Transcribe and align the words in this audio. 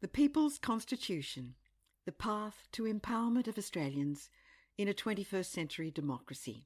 The 0.00 0.08
People's 0.08 0.56
Constitution 0.56 1.56
The 2.06 2.12
Path 2.12 2.68
to 2.72 2.84
Empowerment 2.84 3.46
of 3.46 3.58
Australians 3.58 4.30
in 4.78 4.88
a 4.88 4.94
21st 4.94 5.44
Century 5.44 5.90
Democracy 5.90 6.64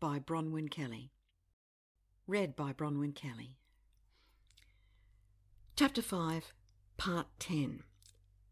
by 0.00 0.18
Bronwyn 0.18 0.70
Kelly. 0.70 1.12
Read 2.26 2.56
by 2.56 2.72
Bronwyn 2.72 3.14
Kelly. 3.14 3.58
Chapter 5.76 6.00
5, 6.00 6.54
Part 6.96 7.26
10 7.38 7.82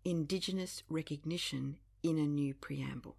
Indigenous 0.05 0.83
Recognition 0.91 1.79
in 2.03 2.19
a 2.19 2.27
New 2.27 2.53
Preamble. 2.53 3.17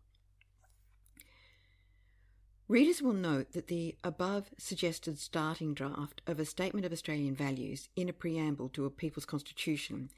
Readers 2.68 3.02
will 3.02 3.14
note 3.14 3.54
that 3.54 3.66
the 3.66 3.96
above 4.04 4.52
suggested 4.60 5.18
starting 5.18 5.74
draft 5.74 6.22
of 6.28 6.40
a 6.40 6.46
Statement 6.46 6.86
of 6.86 6.92
Australian 6.92 7.34
Values 7.34 7.90
in 7.96 8.10
a 8.10 8.14
preamble 8.14 8.70
to 8.70 8.86
a 8.86 8.92
People's 8.92 9.26
Constitution 9.26 10.12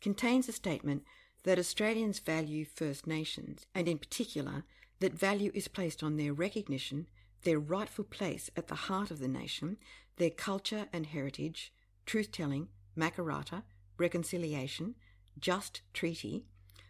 contains 0.00 0.48
a 0.48 0.52
statement 0.52 1.04
that 1.44 1.58
Australians 1.58 2.18
value 2.18 2.64
First 2.64 3.06
Nations, 3.06 3.66
and 3.74 3.88
in 3.88 3.98
particular, 3.98 4.64
that 5.00 5.14
value 5.14 5.50
is 5.54 5.68
placed 5.68 6.02
on 6.02 6.16
their 6.16 6.32
recognition, 6.32 7.06
their 7.42 7.58
rightful 7.58 8.04
place 8.04 8.50
at 8.56 8.68
the 8.68 8.74
heart 8.74 9.10
of 9.10 9.18
the 9.18 9.28
nation, 9.28 9.78
their 10.16 10.30
culture 10.30 10.86
and 10.92 11.06
heritage, 11.06 11.72
truth 12.04 12.30
telling, 12.30 12.68
Makarrata, 12.96 13.62
reconciliation, 13.96 14.94
just 15.38 15.80
treaty, 15.94 16.44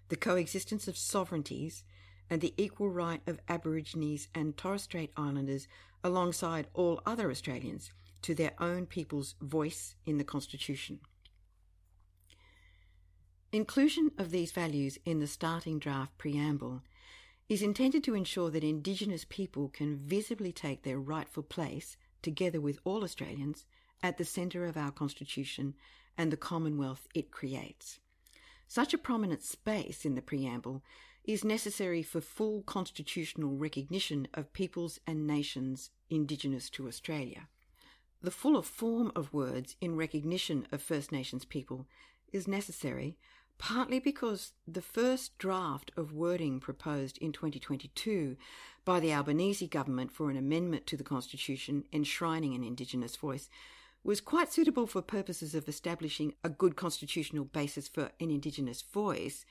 the 0.09 0.17
coexistence 0.17 0.89
of 0.89 0.97
sovereignties, 0.97 1.85
and 2.29 2.41
the 2.41 2.55
equal 2.57 2.89
right 2.89 3.21
of 3.27 3.41
Aborigines 3.49 4.29
and 4.35 4.57
Torres 4.57 4.83
Strait 4.83 5.13
Islanders 5.17 5.69
alongside 6.03 6.69
all 6.75 7.01
other 7.07 7.31
Australians 7.31 7.91
to 8.23 8.35
their 8.35 8.53
own 8.59 8.87
people's 8.87 9.35
voice 9.41 9.95
in 10.07 10.19
the 10.19 10.25
Constitution. 10.25 11.01
Inclusion 13.53 14.13
of 14.17 14.31
these 14.31 14.53
values 14.53 14.97
in 15.05 15.19
the 15.19 15.27
starting 15.27 15.81
draft 15.81 16.17
preamble 16.19 16.83
is 17.49 17.63
intended 17.63 18.05
to 18.05 18.15
ensure 18.15 18.49
that 18.49 18.63
Indigenous 18.63 19.27
people 19.29 19.69
can 19.69 19.97
visibly 19.97 20.53
take 20.53 20.85
their 20.85 21.01
rightful 21.01 21.43
place, 21.43 21.97
together 22.23 22.61
with 22.61 22.79
all 22.85 23.03
Australians, 23.03 23.67
at 24.05 24.19
the 24.19 24.25
centre 24.25 24.67
of 24.67 24.77
our 24.77 24.93
Constitution 24.93 25.75
and 26.17 26.31
the 26.31 26.37
Commonwealth 26.37 27.09
it 27.13 27.33
creates. 27.33 27.99
Such 28.69 28.95
a 28.95 28.99
prominent 28.99 29.43
space 29.43 30.05
in 30.05 30.15
the 30.15 30.23
preamble 30.23 30.85
is 31.25 31.43
necessary 31.43 32.05
for 32.05 32.21
full 32.21 32.63
constitutional 32.63 33.57
recognition 33.57 34.29
of 34.33 34.53
peoples 34.53 35.01
and 35.09 35.27
nations 35.27 35.91
Indigenous 36.09 36.71
to 36.71 36.87
Australia. 36.87 37.49
The 38.23 38.31
fuller 38.31 38.63
form 38.63 39.11
of 39.17 39.35
words 39.35 39.75
in 39.81 39.97
recognition 39.97 40.69
of 40.71 40.81
First 40.81 41.11
Nations 41.11 41.45
people 41.45 41.89
is 42.33 42.47
necessary 42.47 43.17
partly 43.61 44.01
because 44.01 44.53
the 44.67 44.81
first 44.81 45.37
draft 45.37 45.93
of 45.95 46.15
wording 46.15 46.59
proposed 46.59 47.19
in 47.19 47.31
2022 47.31 48.37
by 48.87 48.99
the 48.99 49.13
Albanese 49.13 49.67
government 49.67 50.11
for 50.11 50.31
an 50.31 50.37
amendment 50.39 50.87
to 50.87 50.97
the 50.97 51.05
Constitution 51.05 51.85
enshrining 51.93 52.55
an 52.55 52.65
Indigenous 52.65 53.17
voice 53.17 53.51
was 54.03 54.23
quite 54.23 54.51
suitable 54.51 54.87
for 54.87 55.03
purposes 55.03 55.55
of 55.55 55.69
establishing 55.69 56.33
a 56.43 56.49
good 56.49 56.75
constitutional 56.75 57.45
basis 57.45 57.87
for 57.87 58.11
an 58.19 58.31
Indigenous 58.31 58.81
voice, 58.81 59.45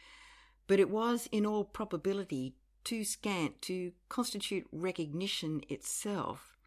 but 0.65 0.79
it 0.79 0.89
was, 0.89 1.29
in 1.31 1.45
all 1.45 1.63
probability, 1.63 2.55
too 2.83 3.03
scant 3.03 3.61
to 3.61 3.91
constitute 4.09 4.65
recognition 4.71 5.61
itself. 5.69 6.57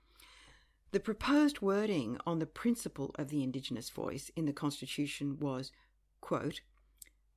The 0.93 1.01
proposed 1.01 1.61
wording 1.61 2.19
on 2.25 2.39
the 2.39 2.47
principle 2.47 3.11
of 3.17 3.31
the 3.31 3.43
Indigenous 3.43 3.91
voice 3.91 4.31
in 4.37 4.47
the 4.47 4.53
Constitution 4.53 5.39
was, 5.41 5.73
quote, 6.21 6.61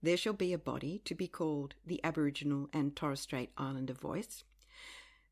there 0.06 0.18
shall 0.18 0.34
be 0.34 0.54
a 0.54 0.58
body 0.58 1.02
to 1.06 1.16
be 1.16 1.28
called 1.28 1.74
the 1.86 2.00
Aboriginal 2.04 2.70
and 2.72 2.96
Torres 2.96 3.22
Strait 3.22 3.50
Islander 3.58 3.94
Voice. 3.94 4.44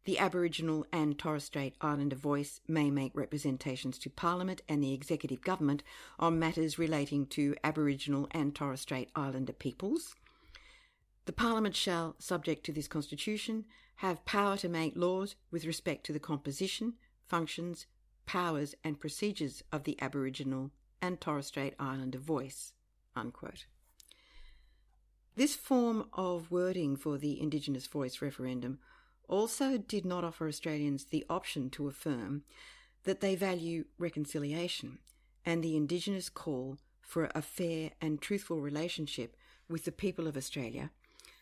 The 0.06 0.20
Aboriginal 0.20 0.86
and 0.92 1.18
Torres 1.18 1.46
Strait 1.46 1.76
Islander 1.80 2.16
Voice 2.16 2.60
may 2.68 2.90
make 2.90 3.16
representations 3.16 3.98
to 4.00 4.10
Parliament 4.10 4.62
and 4.68 4.84
the 4.84 4.92
Executive 4.94 5.42
Government 5.42 5.84
on 6.20 6.40
matters 6.40 6.80
relating 6.80 7.26
to 7.28 7.56
Aboriginal 7.64 8.28
and 8.32 8.54
Torres 8.54 8.82
Strait 8.82 9.10
Islander 9.16 9.54
peoples. 9.54 10.16
The 11.26 11.34
Parliament 11.34 11.76
shall, 11.76 12.16
subject 12.20 12.66
to 12.66 12.74
this 12.74 12.88
Constitution, 12.88 13.66
have 13.98 14.26
power 14.26 14.58
to 14.58 14.68
make 14.68 14.98
laws 14.98 15.36
with 15.52 15.66
respect 15.66 16.06
to 16.08 16.14
the 16.14 16.20
composition, 16.20 16.96
functions, 17.28 17.86
powers, 18.26 18.76
and 18.84 19.00
procedures 19.00 19.64
of 19.72 19.84
the 19.84 20.02
Aboriginal 20.02 20.72
and 21.02 21.22
Torres 21.22 21.46
Strait 21.48 21.76
Islander 21.80 22.20
voice. 22.20 22.74
Unquote. 23.16 23.68
This 25.36 25.56
form 25.56 26.10
of 26.14 26.52
wording 26.52 26.96
for 26.96 27.18
the 27.18 27.42
Indigenous 27.42 27.88
Voice 27.88 28.22
referendum 28.22 28.78
also 29.28 29.80
did 29.80 30.06
not 30.06 30.24
offer 30.24 30.48
Australians 30.48 31.06
the 31.06 31.26
option 31.28 31.72
to 31.72 31.88
affirm 31.88 32.44
that 33.04 33.20
they 33.20 33.36
value 33.36 33.86
reconciliation 33.98 35.00
and 35.44 35.64
the 35.64 35.76
Indigenous 35.76 36.30
call 36.30 36.78
for 37.02 37.32
a 37.34 37.42
fair 37.42 37.92
and 38.00 38.22
truthful 38.22 38.62
relationship 38.62 39.36
with 39.68 39.86
the 39.86 39.92
people 39.92 40.28
of 40.28 40.38
Australia 40.38 40.92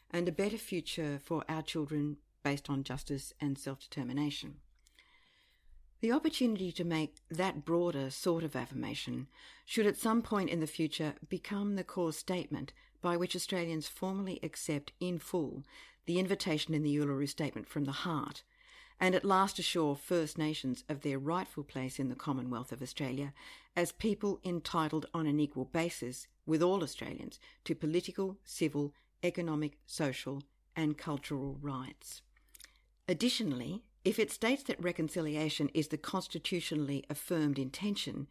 and 0.09 0.27
a 0.27 0.31
better 0.31 0.57
future 0.57 1.19
for 1.21 1.43
our 1.49 1.61
children 1.61 2.15
based 2.43 2.69
on 2.69 2.83
justice 2.83 3.33
and 3.41 3.57
self 3.57 3.81
determination. 3.81 4.55
The 5.99 6.13
opportunity 6.13 6.71
to 6.71 6.85
make 6.85 7.17
that 7.29 7.65
broader 7.65 8.09
sort 8.09 8.43
of 8.43 8.55
affirmation 8.55 9.27
should 9.65 9.85
at 9.85 9.97
some 9.97 10.21
point 10.21 10.49
in 10.49 10.61
the 10.61 10.65
future 10.65 11.13
become 11.27 11.75
the 11.75 11.83
core 11.83 12.13
statement 12.13 12.71
by 13.01 13.17
which 13.17 13.35
Australians 13.35 13.87
formally 13.87 14.39
accept 14.43 14.91
in 14.99 15.19
full 15.19 15.63
the 16.05 16.19
invitation 16.19 16.73
in 16.73 16.83
the 16.83 16.97
Uluru 16.97 17.27
Statement 17.27 17.67
from 17.67 17.85
the 17.85 17.91
Heart, 17.91 18.43
and 18.99 19.15
at 19.15 19.25
last 19.25 19.59
assure 19.59 19.95
First 19.95 20.37
Nations 20.37 20.83
of 20.87 21.01
their 21.01 21.17
rightful 21.17 21.63
place 21.63 21.99
in 21.99 22.09
the 22.09 22.15
Commonwealth 22.15 22.71
of 22.71 22.81
Australia 22.81 23.33
as 23.75 23.91
people 23.91 24.39
entitled 24.43 25.07
on 25.13 25.25
an 25.25 25.39
equal 25.39 25.65
basis 25.65 26.27
with 26.45 26.61
all 26.61 26.83
Australians 26.83 27.39
to 27.65 27.75
political, 27.75 28.37
civil, 28.43 28.93
economic, 29.23 29.77
social, 29.85 30.43
and 30.75 30.97
cultural 30.97 31.57
rights. 31.61 32.21
Additionally, 33.07 33.83
if 34.03 34.17
it 34.17 34.31
states 34.31 34.63
that 34.63 34.81
reconciliation 34.81 35.69
is 35.73 35.89
the 35.89 35.97
constitutionally 35.97 37.03
affirmed 37.09 37.59
intention, 37.59 38.27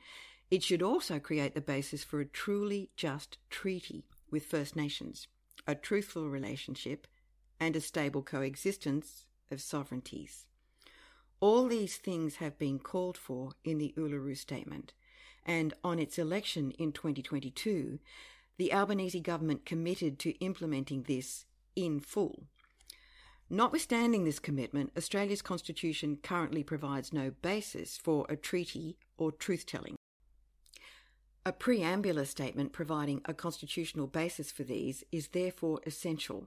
it 0.51 0.63
should 0.63 0.83
also 0.83 1.19
create 1.19 1.55
the 1.55 1.61
basis 1.61 2.03
for 2.03 2.21
a 2.21 2.27
truly 2.27 2.91
just 2.97 3.39
treaty 3.51 4.05
with 4.31 4.47
First 4.47 4.77
Nations, 4.77 5.29
a 5.67 5.75
truthful 5.75 6.29
relationship, 6.29 7.07
and 7.59 7.77
a 7.77 7.81
stable 7.81 8.23
coexistence 8.23 9.27
of 9.51 9.61
sovereignties. 9.61 10.47
All 11.41 11.67
these 11.67 11.97
things 11.97 12.37
have 12.37 12.59
been 12.59 12.79
called 12.79 13.17
for 13.17 13.53
in 13.65 13.79
the 13.79 13.95
Uluru 13.97 14.37
Statement, 14.37 14.93
and 15.45 15.75
on 15.83 15.99
its 15.99 16.19
election 16.19 16.71
in 16.73 16.93
2022, 16.93 17.99
the 18.59 18.73
Albanese 18.73 19.21
government 19.21 19.65
committed 19.65 20.19
to 20.19 20.39
implementing 20.45 21.05
this 21.05 21.47
in 21.75 22.01
full. 22.01 22.45
Notwithstanding 23.49 24.25
this 24.25 24.39
commitment, 24.39 24.93
Australia's 24.97 25.43
constitution 25.43 26.19
currently 26.23 26.63
provides 26.63 27.13
no 27.13 27.33
basis 27.43 27.97
for 27.97 28.27
a 28.29 28.37
treaty 28.37 28.97
or 29.19 29.33
truth 29.33 29.67
telling. 29.67 29.97
A 31.47 31.53
preambular 31.53 32.27
statement 32.27 32.73
providing 32.73 33.23
a 33.25 33.33
constitutional 33.33 34.07
basis 34.07 34.53
for 34.53 34.63
these 34.63 35.05
is 35.11 35.29
therefore 35.29 35.81
essential, 35.87 36.47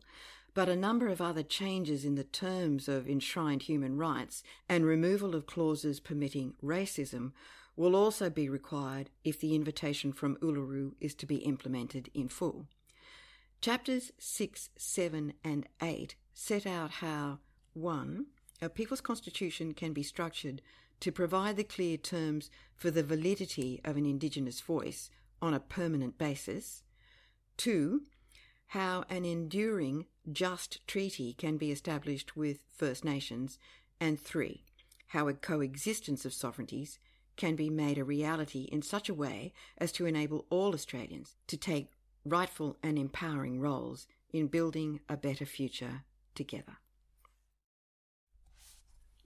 but 0.53 0.69
a 0.69 0.75
number 0.75 1.07
of 1.07 1.19
other 1.19 1.41
changes 1.41 2.05
in 2.05 2.13
the 2.13 2.23
terms 2.23 2.87
of 2.87 3.09
enshrined 3.09 3.63
human 3.63 3.97
rights 3.97 4.43
and 4.69 4.85
removal 4.85 5.33
of 5.33 5.47
clauses 5.47 5.99
permitting 5.99 6.53
racism 6.63 7.31
will 7.75 7.95
also 7.95 8.29
be 8.29 8.47
required 8.47 9.09
if 9.23 9.39
the 9.39 9.55
invitation 9.55 10.13
from 10.13 10.35
Uluru 10.37 10.93
is 11.01 11.15
to 11.15 11.25
be 11.25 11.37
implemented 11.37 12.11
in 12.13 12.27
full. 12.27 12.67
Chapters 13.61 14.11
6, 14.19 14.69
7, 14.77 15.33
and 15.43 15.67
8 15.81 16.13
set 16.35 16.67
out 16.67 16.91
how 16.91 17.39
1. 17.73 18.27
A 18.61 18.69
people's 18.69 19.01
constitution 19.01 19.73
can 19.73 19.91
be 19.91 20.03
structured 20.03 20.61
to 20.99 21.11
provide 21.11 21.57
the 21.57 21.63
clear 21.63 21.97
terms 21.97 22.49
for 22.75 22.91
the 22.91 23.03
validity 23.03 23.81
of 23.83 23.97
an 23.97 24.05
Indigenous 24.05 24.61
voice 24.61 25.09
on 25.41 25.53
a 25.53 25.59
permanent 25.59 26.17
basis. 26.17 26.83
Two, 27.57 28.03
how 28.67 29.03
an 29.09 29.25
enduring, 29.25 30.05
just 30.31 30.85
treaty 30.87 31.33
can 31.33 31.57
be 31.57 31.71
established 31.71 32.35
with 32.35 32.63
First 32.75 33.05
Nations. 33.05 33.59
And 33.99 34.19
three, 34.19 34.63
how 35.07 35.27
a 35.27 35.33
coexistence 35.33 36.25
of 36.25 36.33
sovereignties 36.33 36.99
can 37.35 37.55
be 37.55 37.69
made 37.69 37.97
a 37.97 38.03
reality 38.03 38.69
in 38.71 38.81
such 38.81 39.09
a 39.09 39.13
way 39.13 39.53
as 39.77 39.91
to 39.91 40.05
enable 40.05 40.45
all 40.49 40.73
Australians 40.73 41.35
to 41.47 41.57
take 41.57 41.91
rightful 42.25 42.77
and 42.81 42.97
empowering 42.97 43.59
roles 43.59 44.07
in 44.31 44.47
building 44.47 44.99
a 45.09 45.17
better 45.17 45.45
future 45.45 46.03
together. 46.35 46.77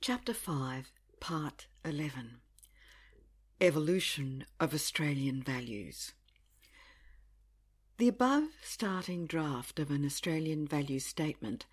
Chapter 0.02 0.34
5 0.34 0.92
Part 1.20 1.68
11 1.84 2.40
Evolution 3.60 4.46
of 4.60 4.74
Australian 4.74 5.42
Values. 5.42 6.14
The 7.98 8.08
above 8.08 8.50
starting 8.62 9.26
draft 9.26 9.80
of 9.80 9.90
an 9.90 10.06
Australian 10.06 10.68
values 10.68 11.06
statement 11.06 11.66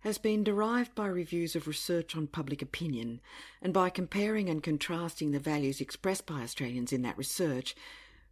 has 0.00 0.18
been 0.18 0.44
derived 0.44 0.94
by 0.94 1.06
reviews 1.06 1.56
of 1.56 1.66
research 1.66 2.14
on 2.14 2.26
public 2.26 2.60
opinion 2.62 3.20
and 3.60 3.72
by 3.72 3.88
comparing 3.88 4.48
and 4.48 4.62
contrasting 4.62 5.30
the 5.30 5.40
values 5.40 5.80
expressed 5.80 6.26
by 6.26 6.42
Australians 6.42 6.92
in 6.92 7.02
that 7.02 7.18
research 7.18 7.74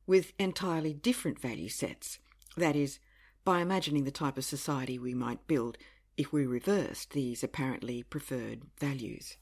with 0.07 0.33
entirely 0.39 0.93
different 0.93 1.39
value 1.39 1.69
sets. 1.71 2.19
That 2.57 2.77
is, 2.77 2.99
by 3.45 3.61
imagining 3.61 4.05
the 4.05 4.11
type 4.11 4.37
of 4.37 4.45
society 4.45 4.99
we 4.99 5.15
might 5.15 5.47
build 5.47 5.79
if 6.17 6.33
we 6.33 6.45
reversed 6.45 7.13
these 7.13 7.43
apparently 7.43 8.03
preferred 8.03 8.63
values. 8.79 9.37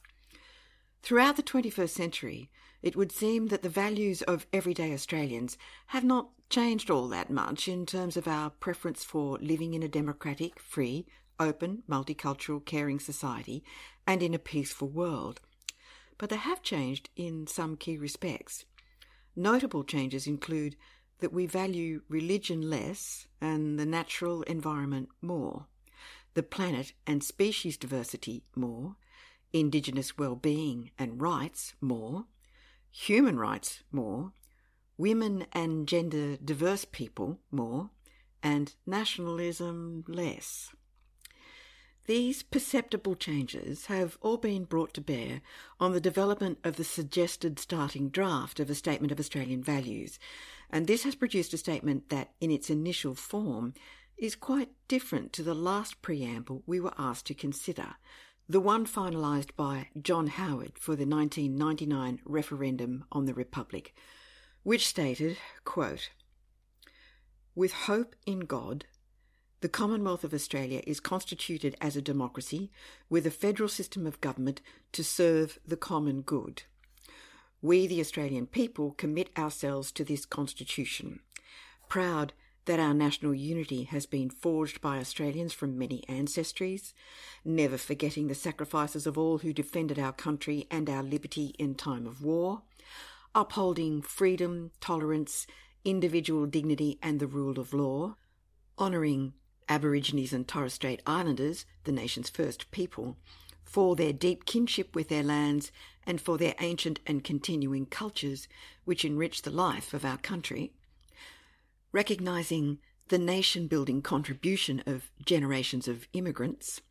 Throughout 1.03 1.37
the 1.37 1.43
21st 1.43 1.91
century, 1.91 2.51
it 2.83 2.97
would 2.97 3.13
seem 3.13 3.49
that 3.49 3.63
the 3.63 3.69
values 3.69 4.23
of 4.23 4.47
everyday 4.53 4.93
Australians 4.93 5.57
have 5.89 6.05
not 6.05 6.31
changed 6.51 6.91
all 6.91 7.09
that 7.09 7.31
much 7.31 7.69
in 7.69 7.87
terms 7.87 8.17
of 8.17 8.29
our 8.29 8.51
preference 8.51 9.05
for 9.05 9.39
living 9.39 9.75
in 9.75 9.83
a 9.83 9.89
democratic, 9.89 10.59
free, 10.61 11.07
open, 11.41 11.83
multicultural, 11.89 12.65
caring 12.65 12.99
society 12.99 13.63
and 14.07 14.23
in 14.23 14.35
a 14.35 14.39
peaceful 14.39 14.89
world. 14.89 15.41
But 16.17 16.31
they 16.31 16.37
have 16.37 16.63
changed 16.63 17.11
in 17.17 17.47
some 17.47 17.77
key 17.77 17.97
respects. 17.97 18.65
Notable 19.37 19.85
changes 19.85 20.27
include 20.27 20.77
that 21.21 21.33
we 21.33 21.47
value 21.47 22.03
religion 22.09 22.69
less 22.69 23.27
and 23.41 23.79
the 23.79 23.87
natural 23.87 24.43
environment 24.43 25.09
more, 25.21 25.67
the 26.35 26.43
planet 26.43 26.93
and 27.07 27.23
species 27.23 27.77
diversity 27.77 28.45
more, 28.55 28.97
Indigenous 29.53 30.19
well-being 30.19 30.91
and 30.99 31.21
rights 31.21 31.75
more, 31.81 32.27
human 32.91 33.39
rights 33.39 33.83
more, 33.91 34.33
women 34.97 35.47
and 35.53 35.87
gender 35.89 36.37
diverse 36.37 36.85
people 36.85 37.41
more, 37.51 37.91
and 38.43 38.75
nationalism 38.87 40.05
less. 40.07 40.71
These 42.07 42.43
perceptible 42.43 43.17
changes 43.17 43.87
have 43.87 44.17
all 44.23 44.39
been 44.39 44.65
brought 44.65 44.95
to 44.95 45.03
bear 45.03 45.43
on 45.79 45.93
the 45.93 46.01
development 46.01 46.59
of 46.65 46.77
the 46.77 46.85
suggested 46.85 47.59
starting 47.59 48.09
draft 48.09 48.59
of 48.61 48.71
a 48.71 48.75
Statement 48.75 49.13
of 49.13 49.21
Australian 49.21 49.63
Values, 49.63 50.19
and 50.71 50.87
this 50.87 51.03
has 51.05 51.15
produced 51.15 51.53
a 51.53 51.59
statement 51.59 52.09
that, 52.09 52.33
in 52.41 52.51
its 52.51 52.71
initial 52.71 53.15
form, 53.15 53.75
is 54.17 54.35
quite 54.35 54.71
different 54.89 55.33
to 55.35 55.43
the 55.43 55.55
last 55.55 56.01
preamble 56.01 56.63
we 56.67 56.81
were 56.81 56.95
asked 56.97 57.27
to 57.27 57.35
consider, 57.35 57.97
the 58.51 58.61
one 58.61 58.87
finalised 58.87 59.55
by 59.57 59.89
John 60.01 60.27
Howard 60.27 60.79
for 60.79 60.97
the 60.97 61.05
1999 61.05 62.21
referendum 62.25 63.05
on 63.13 63.27
the 63.27 63.35
Republic, 63.35 63.95
which 64.63 64.87
stated, 64.87 65.37
quote, 65.65 66.09
With 67.55 67.73
hope 67.73 68.17
in 68.25 68.41
God, 68.41 68.87
the 69.61 69.69
Commonwealth 69.69 70.25
of 70.25 70.33
Australia 70.33 70.81
is 70.87 70.99
constituted 70.99 71.77
as 71.81 71.95
a 71.95 72.01
democracy 72.01 72.71
with 73.11 73.27
a 73.27 73.31
federal 73.31 73.69
system 73.69 74.07
of 74.07 74.21
government 74.23 74.63
to 74.93 75.05
serve 75.05 75.59
the 75.67 75.77
common 75.77 76.23
good. 76.23 76.63
We, 77.61 77.87
the 77.87 78.01
Australian 78.01 78.47
people, 78.47 78.93
commit 78.93 79.29
ourselves 79.37 79.93
to 79.93 80.05
this 80.05 80.25
constitution, 80.25 81.21
proud 81.89 82.33
that 82.69 82.79
our 82.79 82.93
national 82.93 83.33
unity 83.33 83.85
has 83.85 84.05
been 84.05 84.29
forged 84.29 84.83
by 84.83 84.99
Australians 84.99 85.55
from 85.55 85.79
many 85.79 86.05
ancestries, 86.07 86.93
never 87.43 87.79
forgetting 87.79 88.29
the 88.29 88.35
sacrifices 88.35 89.07
of 89.07 89.17
all 89.17 89.39
who 89.39 89.55
defended 89.55 89.99
our 89.99 90.13
country 90.13 90.67
and 90.71 90.91
our 90.91 91.03
liberty 91.03 91.55
in 91.59 91.75
time 91.75 92.07
of 92.07 92.23
war, 92.23 92.61
upholding 93.35 94.03
freedom, 94.03 94.71
tolerance, 94.83 95.47
individual 95.83 96.45
dignity, 96.45 96.99
and 97.03 97.21
the 97.21 97.27
rule 97.27 97.59
of 97.59 97.73
law, 97.73 98.17
honouring 98.79 99.33
Aborigines 99.67 100.35
and 100.35 100.47
Torres 100.47 100.75
Strait 100.75 101.01
Islanders, 101.07 101.65
the 101.85 101.93
nation's 101.93 102.29
first 102.29 102.71
people, 102.71 103.17
for 103.65 103.97
their 103.97 104.13
deep 104.13 104.45
kinship 104.45 104.95
with 104.95 105.09
their 105.09 105.23
lands 105.23 105.73
and 106.07 106.21
for 106.21 106.37
their 106.37 106.55
ancient 106.61 107.01
and 107.07 107.25
continuing 107.25 107.87
cultures 107.87 108.47
which 108.85 109.07
enrich 109.07 109.41
the 109.41 109.51
life 109.51 109.95
of 109.95 110.05
our 110.05 110.19
country. 110.19 110.75
Recognising 111.93 112.79
the 113.09 113.19
nation 113.19 113.67
building 113.67 114.03
contribution 114.03 114.83
of 114.87 115.11
generations 115.25 115.89
of 115.89 116.07
immigrants, 116.13 116.83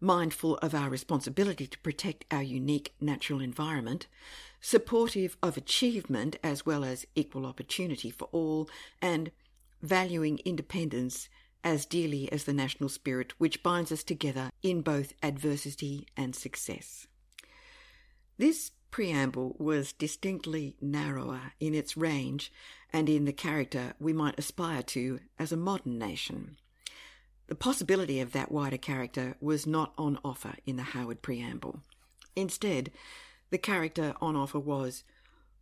mindful 0.00 0.56
of 0.56 0.74
our 0.74 0.90
responsibility 0.90 1.66
to 1.68 1.78
protect 1.78 2.24
our 2.30 2.42
unique 2.42 2.92
natural 3.00 3.40
environment, 3.40 4.08
supportive 4.60 5.36
of 5.42 5.56
achievement 5.56 6.36
as 6.42 6.66
well 6.66 6.84
as 6.84 7.06
equal 7.14 7.46
opportunity 7.46 8.10
for 8.10 8.28
all, 8.32 8.68
and 9.00 9.30
valuing 9.80 10.38
independence 10.44 11.28
as 11.62 11.86
dearly 11.86 12.30
as 12.32 12.44
the 12.44 12.52
national 12.52 12.88
spirit 12.88 13.32
which 13.38 13.62
binds 13.62 13.92
us 13.92 14.02
together 14.02 14.50
in 14.62 14.82
both 14.82 15.12
adversity 15.22 16.06
and 16.16 16.34
success. 16.34 17.06
This 18.38 18.72
preamble 18.92 19.56
was 19.58 19.92
distinctly 19.92 20.76
narrower 20.80 21.54
in 21.58 21.74
its 21.74 21.96
range 21.96 22.52
and 22.92 23.08
in 23.08 23.24
the 23.24 23.32
character 23.32 23.94
we 23.98 24.12
might 24.12 24.38
aspire 24.38 24.82
to 24.82 25.18
as 25.38 25.50
a 25.50 25.56
modern 25.56 25.98
nation. 25.98 26.56
The 27.48 27.56
possibility 27.56 28.20
of 28.20 28.32
that 28.32 28.52
wider 28.52 28.76
character 28.76 29.34
was 29.40 29.66
not 29.66 29.92
on 29.98 30.20
offer 30.24 30.54
in 30.64 30.76
the 30.76 30.82
Howard 30.84 31.22
preamble. 31.22 31.80
Instead, 32.36 32.92
the 33.50 33.58
character 33.58 34.14
on 34.20 34.36
offer 34.36 34.60
was 34.60 35.02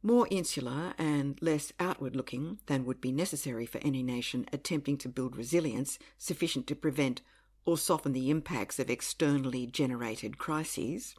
more 0.02 0.26
insular 0.30 0.94
and 0.98 1.38
less 1.40 1.72
outward 1.78 2.16
looking 2.16 2.58
than 2.66 2.84
would 2.84 3.00
be 3.00 3.12
necessary 3.12 3.66
for 3.66 3.78
any 3.78 4.02
nation 4.02 4.46
attempting 4.52 4.96
to 4.98 5.08
build 5.08 5.36
resilience 5.36 5.98
sufficient 6.18 6.66
to 6.66 6.74
prevent 6.74 7.22
or 7.64 7.78
soften 7.78 8.12
the 8.12 8.30
impacts 8.30 8.78
of 8.78 8.90
externally 8.90 9.66
generated 9.66 10.38
crises. 10.38 11.14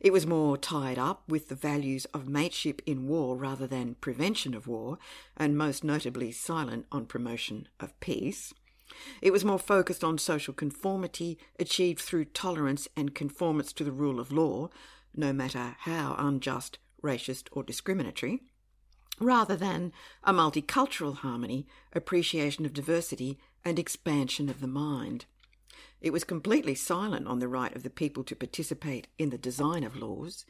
It 0.00 0.12
was 0.12 0.26
more 0.26 0.56
tied 0.56 0.98
up 0.98 1.22
with 1.28 1.48
the 1.48 1.54
values 1.54 2.04
of 2.06 2.28
mateship 2.28 2.82
in 2.86 3.08
war 3.08 3.36
rather 3.36 3.66
than 3.66 3.96
prevention 3.96 4.54
of 4.54 4.66
war, 4.66 4.98
and 5.36 5.56
most 5.56 5.82
notably 5.82 6.32
silent 6.32 6.86
on 6.92 7.06
promotion 7.06 7.68
of 7.80 7.98
peace. 8.00 8.52
It 9.20 9.32
was 9.32 9.44
more 9.44 9.58
focused 9.58 10.04
on 10.04 10.18
social 10.18 10.54
conformity 10.54 11.38
achieved 11.58 12.00
through 12.00 12.26
tolerance 12.26 12.86
and 12.96 13.14
conformance 13.14 13.72
to 13.74 13.84
the 13.84 13.92
rule 13.92 14.20
of 14.20 14.30
law, 14.30 14.68
no 15.14 15.32
matter 15.32 15.76
how 15.80 16.14
unjust 16.18 16.78
racist, 17.02 17.48
or 17.52 17.62
discriminatory, 17.62 18.42
rather 19.20 19.56
than 19.56 19.92
a 20.24 20.32
multicultural 20.32 21.16
harmony, 21.16 21.66
appreciation 21.92 22.64
of 22.64 22.72
diversity, 22.72 23.38
and 23.64 23.78
expansion 23.78 24.48
of 24.48 24.60
the 24.60 24.66
mind. 24.66 25.24
It 26.00 26.12
was 26.12 26.24
completely 26.24 26.74
silent 26.74 27.26
on 27.26 27.38
the 27.38 27.48
right 27.48 27.74
of 27.74 27.82
the 27.82 27.90
people 27.90 28.22
to 28.24 28.36
participate 28.36 29.08
in 29.18 29.30
the 29.30 29.38
design 29.38 29.82
of 29.82 29.96
laws. 29.96 30.44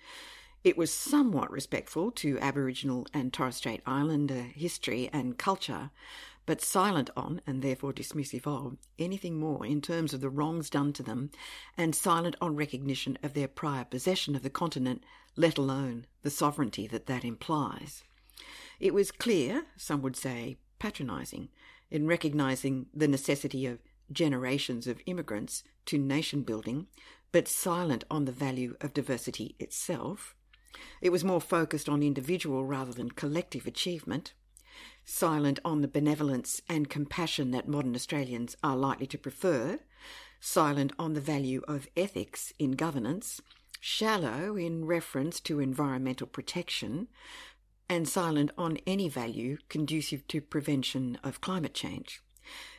It 0.65 0.77
was 0.77 0.93
somewhat 0.93 1.51
respectful 1.51 2.11
to 2.13 2.39
Aboriginal 2.41 3.07
and 3.15 3.33
Torres 3.33 3.57
Strait 3.57 3.81
Islander 3.87 4.43
history 4.43 5.09
and 5.13 5.39
culture, 5.39 5.91
but 6.45 6.61
silent 6.61 7.11
on, 7.17 7.41
and 7.47 7.63
therefore 7.63 7.93
dismissive 7.93 8.47
of, 8.47 8.77
anything 8.99 9.39
more 9.39 9.65
in 9.65 9.81
terms 9.81 10.13
of 10.13 10.21
the 10.21 10.31
wrongs 10.31 10.71
done 10.71 10.93
to 10.95 11.03
them, 11.03 11.31
and 11.77 11.95
silent 11.95 12.37
on 12.41 12.57
recognition 12.57 13.19
of 13.23 13.35
their 13.35 13.49
prior 13.49 13.85
possession 13.85 14.35
of 14.35 14.43
the 14.43 14.51
continent 14.51 15.05
let 15.37 15.59
alone 15.59 16.07
the 16.23 16.31
sovereignty 16.31 16.87
that 16.87 17.07
that 17.07 17.25
implies. 17.25 18.03
It 18.81 18.95
was 18.95 19.13
clear, 19.13 19.67
some 19.77 20.03
would 20.03 20.17
say 20.17 20.57
patronising, 20.79 21.49
in 21.91 22.07
recognising 22.07 22.87
the 22.95 23.09
necessity 23.09 23.67
of 23.67 23.79
generations 24.13 24.87
of 24.87 25.01
immigrants 25.07 25.63
to 25.87 25.99
nation 25.99 26.43
building, 26.43 26.87
but 27.33 27.49
silent 27.49 28.05
on 28.11 28.25
the 28.25 28.33
value 28.33 28.77
of 28.81 28.95
diversity 28.95 29.57
itself. 29.59 30.35
It 31.01 31.11
was 31.11 31.25
more 31.25 31.41
focused 31.41 31.89
on 31.89 32.03
individual 32.03 32.65
rather 32.65 32.93
than 32.93 33.11
collective 33.11 33.67
achievement, 33.67 34.35
silent 35.05 35.59
on 35.65 35.81
the 35.81 35.89
benevolence 35.89 36.61
and 36.69 36.91
compassion 36.91 37.51
that 37.53 37.69
modern 37.69 37.95
Australians 37.95 38.57
are 38.63 38.77
likely 38.77 39.07
to 39.07 39.19
prefer, 39.19 39.79
silent 40.41 40.93
on 40.99 41.15
the 41.15 41.21
value 41.21 41.63
of 41.67 41.89
ethics 41.97 42.53
in 42.59 42.73
governance, 42.73 43.41
shallow 43.81 44.57
in 44.57 44.85
reference 44.85 45.41
to 45.41 45.61
environmental 45.61 46.27
protection, 46.27 47.09
and 47.89 48.09
silent 48.09 48.51
on 48.59 48.79
any 48.87 49.09
value 49.09 49.59
conducive 49.69 50.27
to 50.29 50.41
prevention 50.41 51.19
of 51.23 51.41
climate 51.41 51.75
change. 51.75 52.21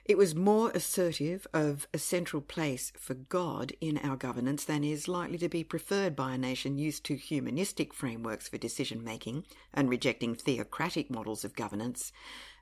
It 0.06 0.18
was 0.18 0.36
more 0.36 0.72
assertive 0.72 1.46
of 1.54 1.88
a 1.94 1.98
central 1.98 2.42
place 2.42 2.92
for 2.98 3.14
God 3.14 3.74
in 3.82 3.98
our 3.98 4.16
governance 4.16 4.64
than 4.64 4.84
is 4.84 5.08
likely 5.08 5.38
to 5.40 5.50
be 5.50 5.64
preferred 5.64 6.16
by 6.16 6.34
a 6.34 6.38
nation 6.38 6.78
used 6.78 7.04
to 7.06 7.16
humanistic 7.16 7.94
frameworks 7.94 8.48
for 8.48 8.58
decision 8.58 9.04
making 9.04 9.46
and 9.74 9.90
rejecting 9.90 10.36
theocratic 10.36 11.10
models 11.10 11.44
of 11.44 11.56
governance. 11.56 12.12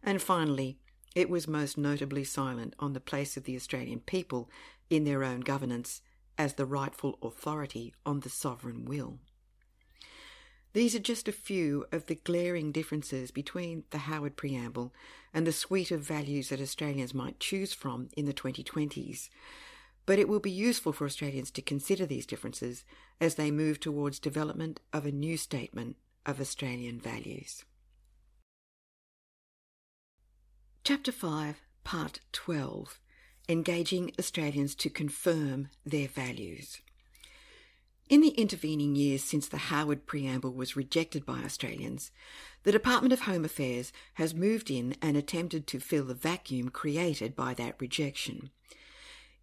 And 0.04 0.22
finally, 0.22 0.80
it 1.16 1.30
was 1.30 1.48
most 1.48 1.78
notably 1.78 2.24
silent 2.24 2.76
on 2.80 2.94
the 2.94 3.00
place 3.00 3.38
of 3.38 3.46
the 3.46 3.56
Australian 3.56 4.02
people 4.02 4.50
in 4.90 5.04
their 5.04 5.24
own 5.24 5.40
governance 5.40 6.02
as 6.38 6.54
the 6.54 6.66
rightful 6.66 7.18
authority 7.22 7.94
on 8.06 8.20
the 8.20 8.30
sovereign 8.30 8.86
will. 8.86 9.20
These 10.74 10.94
are 10.94 11.00
just 11.00 11.30
a 11.30 11.32
few 11.32 11.86
of 11.94 12.08
the 12.08 12.16
glaring 12.16 12.74
differences 12.74 13.32
between 13.32 13.86
the 13.92 13.98
Howard 14.00 14.36
Preamble 14.36 14.94
and 15.36 15.46
the 15.46 15.52
suite 15.52 15.92
of 15.92 16.00
values 16.00 16.48
that 16.48 16.62
Australians 16.62 17.14
might 17.14 17.42
choose 17.42 17.74
from 17.74 18.08
in 18.16 18.26
the 18.26 18.34
2020s. 18.34 19.28
But 20.06 20.18
it 20.18 20.30
will 20.30 20.40
be 20.40 20.50
useful 20.50 20.94
for 20.94 21.06
Australians 21.06 21.52
to 21.52 21.62
consider 21.62 22.06
these 22.06 22.26
differences 22.26 22.86
as 23.20 23.36
they 23.36 23.52
move 23.52 23.82
towards 23.82 24.18
development 24.18 24.80
of 24.94 25.06
a 25.06 25.12
new 25.12 25.36
statement 25.36 25.98
of 26.26 26.40
Australian 26.40 27.02
values. 27.02 27.66
Chapter 30.86 31.12
5, 31.12 31.62
Part 31.84 32.22
12 32.32 33.02
Engaging 33.50 34.12
Australians 34.18 34.74
to 34.76 34.90
Confirm 34.90 35.68
Their 35.86 36.08
Values. 36.08 36.82
In 38.08 38.22
the 38.22 38.40
intervening 38.40 38.96
years 38.96 39.24
since 39.24 39.48
the 39.48 39.58
Howard 39.58 40.06
Preamble 40.06 40.54
was 40.54 40.76
rejected 40.76 41.26
by 41.26 41.40
Australians, 41.40 42.12
the 42.62 42.72
Department 42.72 43.12
of 43.12 43.22
Home 43.22 43.44
Affairs 43.44 43.92
has 44.14 44.36
moved 44.36 44.70
in 44.70 44.96
and 45.02 45.18
attempted 45.18 45.66
to 45.66 45.80
fill 45.80 46.06
the 46.06 46.14
vacuum 46.14 46.70
created 46.70 47.36
by 47.36 47.56
that 47.56 47.76
rejection. 47.80 48.52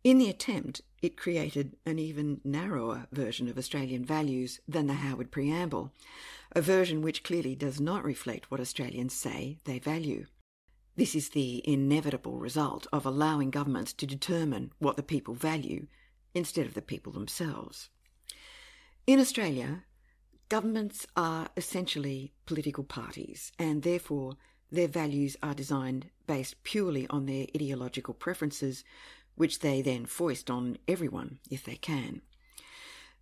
In 0.04 0.18
the 0.18 0.30
attempt, 0.30 0.80
it 1.00 1.16
created 1.16 1.76
an 1.84 1.98
even 1.98 2.40
narrower 2.44 3.08
version 3.10 3.48
of 3.48 3.58
Australian 3.58 4.04
values 4.04 4.60
than 4.68 4.86
the 4.86 4.94
Howard 4.94 5.32
Preamble, 5.32 5.92
a 6.52 6.60
version 6.60 7.02
which 7.02 7.24
clearly 7.24 7.56
does 7.56 7.80
not 7.80 8.04
reflect 8.04 8.48
what 8.48 8.60
Australians 8.60 9.12
say 9.12 9.58
they 9.64 9.80
value. 9.80 10.26
This 10.94 11.16
is 11.16 11.30
the 11.30 11.68
inevitable 11.68 12.38
result 12.38 12.86
of 12.92 13.04
allowing 13.04 13.50
governments 13.50 13.92
to 13.94 14.06
determine 14.06 14.70
what 14.78 14.96
the 14.96 15.02
people 15.02 15.34
value 15.34 15.88
instead 16.32 16.66
of 16.66 16.74
the 16.74 16.80
people 16.80 17.10
themselves. 17.10 17.88
In 19.04 19.18
Australia, 19.18 19.82
governments 20.48 21.08
are 21.16 21.48
essentially 21.56 22.34
political 22.46 22.84
parties, 22.84 23.50
and 23.58 23.82
therefore 23.82 24.36
their 24.70 24.86
values 24.86 25.36
are 25.42 25.54
designed 25.54 26.10
based 26.28 26.62
purely 26.62 27.08
on 27.08 27.26
their 27.26 27.46
ideological 27.52 28.14
preferences, 28.14 28.84
which 29.34 29.58
they 29.58 29.82
then 29.82 30.06
foist 30.06 30.50
on 30.50 30.78
everyone 30.86 31.40
if 31.50 31.64
they 31.64 31.74
can. 31.74 32.22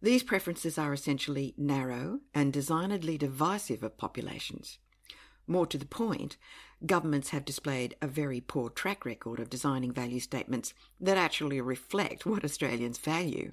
These 0.02 0.22
preferences 0.22 0.76
are 0.76 0.92
essentially 0.92 1.54
narrow 1.56 2.20
and 2.34 2.52
designedly 2.52 3.16
divisive 3.16 3.82
of 3.82 3.96
populations. 3.96 4.78
More 5.46 5.66
to 5.66 5.78
the 5.78 5.87
point, 5.87 6.37
governments 6.84 7.30
have 7.30 7.46
displayed 7.46 7.96
a 8.02 8.06
very 8.06 8.42
poor 8.42 8.68
track 8.68 9.06
record 9.06 9.40
of 9.40 9.49
designing 9.49 9.92
value 9.92 10.20
statements 10.20 10.75
that 11.00 11.16
actually 11.16 11.60
reflect 11.62 12.26
what 12.26 12.44
Australians 12.44 12.99
value. 12.99 13.52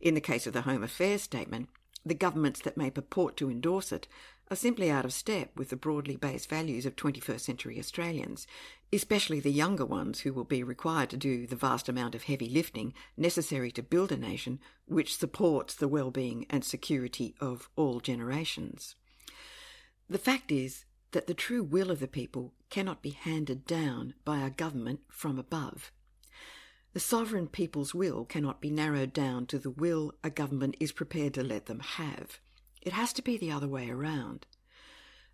In 0.00 0.14
the 0.14 0.20
case 0.20 0.46
of 0.46 0.52
the 0.52 0.62
Home 0.62 0.82
Affairs 0.82 1.22
Statement, 1.22 1.68
the 2.04 2.14
governments 2.14 2.60
that 2.60 2.76
may 2.76 2.90
purport 2.90 3.36
to 3.36 3.50
endorse 3.50 3.92
it 3.92 4.08
are 4.50 4.56
simply 4.56 4.90
out 4.90 5.04
of 5.04 5.12
step 5.12 5.50
with 5.56 5.68
the 5.68 5.76
broadly 5.76 6.16
based 6.16 6.48
values 6.48 6.86
of 6.86 6.96
21st 6.96 7.40
century 7.40 7.78
Australians, 7.78 8.46
especially 8.92 9.40
the 9.40 9.52
younger 9.52 9.84
ones 9.84 10.20
who 10.20 10.32
will 10.32 10.44
be 10.44 10.62
required 10.62 11.10
to 11.10 11.16
do 11.16 11.46
the 11.46 11.56
vast 11.56 11.88
amount 11.88 12.14
of 12.14 12.24
heavy 12.24 12.48
lifting 12.48 12.94
necessary 13.16 13.70
to 13.70 13.82
build 13.82 14.10
a 14.10 14.16
nation 14.16 14.58
which 14.86 15.16
supports 15.16 15.74
the 15.74 15.88
well-being 15.88 16.46
and 16.48 16.64
security 16.64 17.34
of 17.40 17.68
all 17.76 18.00
generations. 18.00 18.94
The 20.08 20.18
fact 20.18 20.50
is 20.50 20.84
that 21.12 21.26
the 21.26 21.34
true 21.34 21.62
will 21.62 21.90
of 21.90 22.00
the 22.00 22.08
people 22.08 22.54
cannot 22.70 23.02
be 23.02 23.10
handed 23.10 23.66
down 23.66 24.14
by 24.24 24.40
a 24.40 24.50
government 24.50 25.00
from 25.10 25.38
above. 25.38 25.92
The 26.98 27.04
sovereign 27.04 27.46
people's 27.46 27.94
will 27.94 28.24
cannot 28.24 28.60
be 28.60 28.70
narrowed 28.70 29.12
down 29.12 29.46
to 29.46 29.60
the 29.60 29.70
will 29.70 30.14
a 30.24 30.30
government 30.30 30.74
is 30.80 30.90
prepared 30.90 31.32
to 31.34 31.44
let 31.44 31.66
them 31.66 31.78
have. 31.78 32.40
It 32.82 32.92
has 32.92 33.12
to 33.12 33.22
be 33.22 33.36
the 33.36 33.52
other 33.52 33.68
way 33.68 33.88
around. 33.88 34.48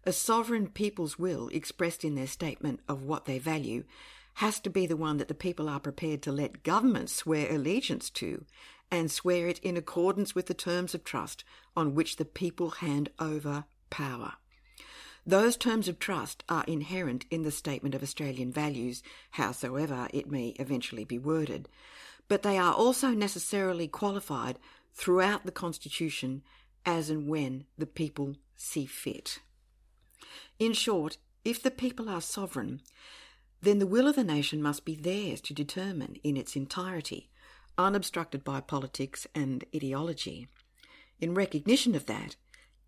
A 0.04 0.12
sovereign 0.12 0.68
people's 0.68 1.18
will, 1.18 1.48
expressed 1.48 2.04
in 2.04 2.16
their 2.16 2.26
statement 2.26 2.80
of 2.86 3.04
what 3.04 3.24
they 3.24 3.38
value, 3.38 3.84
has 4.34 4.60
to 4.60 4.68
be 4.68 4.84
the 4.84 4.98
one 4.98 5.16
that 5.16 5.28
the 5.28 5.32
people 5.32 5.70
are 5.70 5.80
prepared 5.80 6.20
to 6.24 6.32
let 6.32 6.64
governments 6.64 7.14
swear 7.14 7.50
allegiance 7.50 8.10
to, 8.10 8.44
and 8.90 9.10
swear 9.10 9.48
it 9.48 9.58
in 9.60 9.78
accordance 9.78 10.34
with 10.34 10.44
the 10.44 10.52
terms 10.52 10.94
of 10.94 11.02
trust 11.02 11.44
on 11.74 11.94
which 11.94 12.16
the 12.16 12.26
people 12.26 12.72
hand 12.72 13.08
over 13.18 13.64
power. 13.88 14.34
Those 15.26 15.56
terms 15.56 15.88
of 15.88 15.98
trust 15.98 16.44
are 16.48 16.64
inherent 16.64 17.24
in 17.30 17.42
the 17.42 17.50
statement 17.50 17.94
of 17.94 18.02
Australian 18.02 18.52
values, 18.52 19.02
howsoever 19.32 20.08
it 20.12 20.30
may 20.30 20.48
eventually 20.58 21.04
be 21.04 21.18
worded, 21.18 21.68
but 22.28 22.42
they 22.42 22.58
are 22.58 22.74
also 22.74 23.08
necessarily 23.08 23.88
qualified 23.88 24.58
throughout 24.92 25.46
the 25.46 25.52
Constitution 25.52 26.42
as 26.84 27.08
and 27.08 27.26
when 27.26 27.64
the 27.78 27.86
people 27.86 28.36
see 28.56 28.84
fit. 28.84 29.40
In 30.58 30.74
short, 30.74 31.16
if 31.44 31.62
the 31.62 31.70
people 31.70 32.08
are 32.08 32.20
sovereign, 32.20 32.82
then 33.62 33.78
the 33.78 33.86
will 33.86 34.06
of 34.06 34.16
the 34.16 34.24
nation 34.24 34.62
must 34.62 34.84
be 34.84 34.94
theirs 34.94 35.40
to 35.42 35.54
determine 35.54 36.16
in 36.22 36.36
its 36.36 36.54
entirety, 36.54 37.30
unobstructed 37.78 38.44
by 38.44 38.60
politics 38.60 39.26
and 39.34 39.64
ideology. 39.74 40.48
In 41.18 41.34
recognition 41.34 41.94
of 41.94 42.04
that, 42.06 42.36